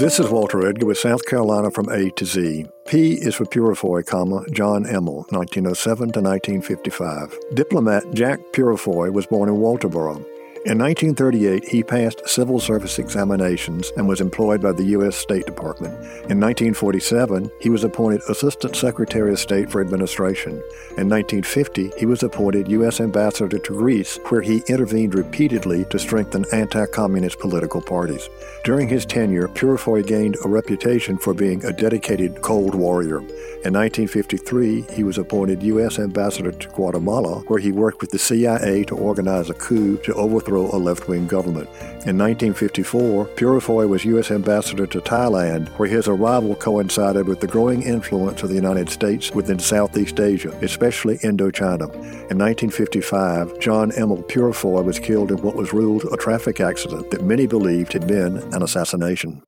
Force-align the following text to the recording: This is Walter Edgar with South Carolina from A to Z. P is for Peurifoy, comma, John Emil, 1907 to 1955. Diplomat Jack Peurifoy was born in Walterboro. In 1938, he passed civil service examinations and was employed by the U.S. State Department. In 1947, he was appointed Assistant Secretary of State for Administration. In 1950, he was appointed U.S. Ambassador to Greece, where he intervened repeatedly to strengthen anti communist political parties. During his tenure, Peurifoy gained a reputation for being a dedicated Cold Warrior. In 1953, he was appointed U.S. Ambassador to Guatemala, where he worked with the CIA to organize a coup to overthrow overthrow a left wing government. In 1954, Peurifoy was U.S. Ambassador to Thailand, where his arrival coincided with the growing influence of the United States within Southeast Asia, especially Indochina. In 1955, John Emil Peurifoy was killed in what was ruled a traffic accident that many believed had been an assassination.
This 0.00 0.18
is 0.18 0.30
Walter 0.30 0.66
Edgar 0.66 0.86
with 0.86 0.96
South 0.96 1.26
Carolina 1.26 1.70
from 1.70 1.90
A 1.90 2.08
to 2.12 2.24
Z. 2.24 2.64
P 2.86 3.12
is 3.20 3.34
for 3.34 3.44
Peurifoy, 3.44 4.06
comma, 4.06 4.46
John 4.50 4.86
Emil, 4.86 5.26
1907 5.28 6.12
to 6.12 6.20
1955. 6.22 7.36
Diplomat 7.52 8.04
Jack 8.14 8.40
Peurifoy 8.54 9.12
was 9.12 9.26
born 9.26 9.50
in 9.50 9.56
Walterboro. 9.56 10.24
In 10.66 10.76
1938, 10.76 11.66
he 11.66 11.82
passed 11.82 12.28
civil 12.28 12.60
service 12.60 12.98
examinations 12.98 13.92
and 13.96 14.06
was 14.06 14.20
employed 14.20 14.60
by 14.60 14.72
the 14.72 14.84
U.S. 14.96 15.16
State 15.16 15.46
Department. 15.46 15.94
In 16.28 16.38
1947, 16.38 17.50
he 17.58 17.70
was 17.70 17.82
appointed 17.82 18.20
Assistant 18.28 18.76
Secretary 18.76 19.32
of 19.32 19.38
State 19.38 19.70
for 19.70 19.80
Administration. 19.80 20.52
In 20.98 21.08
1950, 21.08 21.92
he 21.96 22.04
was 22.04 22.22
appointed 22.22 22.68
U.S. 22.72 23.00
Ambassador 23.00 23.58
to 23.58 23.72
Greece, 23.72 24.18
where 24.28 24.42
he 24.42 24.62
intervened 24.68 25.14
repeatedly 25.14 25.86
to 25.86 25.98
strengthen 25.98 26.44
anti 26.52 26.84
communist 26.84 27.38
political 27.38 27.80
parties. 27.80 28.28
During 28.62 28.86
his 28.86 29.06
tenure, 29.06 29.48
Peurifoy 29.48 30.06
gained 30.06 30.36
a 30.44 30.48
reputation 30.48 31.16
for 31.16 31.32
being 31.32 31.64
a 31.64 31.72
dedicated 31.72 32.42
Cold 32.42 32.74
Warrior. 32.74 33.20
In 33.62 33.72
1953, 33.72 34.82
he 34.92 35.04
was 35.04 35.16
appointed 35.16 35.62
U.S. 35.62 35.98
Ambassador 35.98 36.52
to 36.52 36.68
Guatemala, 36.68 37.40
where 37.46 37.58
he 37.58 37.72
worked 37.72 38.02
with 38.02 38.10
the 38.10 38.18
CIA 38.18 38.84
to 38.84 38.94
organize 38.94 39.48
a 39.48 39.54
coup 39.54 39.96
to 40.04 40.12
overthrow 40.12 40.49
overthrow 40.50 40.76
a 40.76 40.78
left 40.78 41.08
wing 41.08 41.26
government. 41.26 41.68
In 42.06 42.16
1954, 42.18 43.26
Peurifoy 43.26 43.88
was 43.88 44.04
U.S. 44.04 44.30
Ambassador 44.30 44.86
to 44.86 45.00
Thailand, 45.00 45.68
where 45.78 45.88
his 45.88 46.08
arrival 46.08 46.54
coincided 46.54 47.26
with 47.26 47.40
the 47.40 47.46
growing 47.46 47.82
influence 47.82 48.42
of 48.42 48.48
the 48.48 48.54
United 48.54 48.88
States 48.88 49.30
within 49.32 49.58
Southeast 49.58 50.18
Asia, 50.18 50.50
especially 50.62 51.18
Indochina. 51.18 51.92
In 52.30 52.38
1955, 52.38 53.58
John 53.60 53.92
Emil 53.92 54.22
Peurifoy 54.24 54.84
was 54.84 54.98
killed 54.98 55.30
in 55.30 55.42
what 55.42 55.56
was 55.56 55.72
ruled 55.72 56.04
a 56.12 56.16
traffic 56.16 56.60
accident 56.60 57.10
that 57.10 57.24
many 57.24 57.46
believed 57.46 57.92
had 57.92 58.06
been 58.06 58.38
an 58.52 58.62
assassination. 58.62 59.42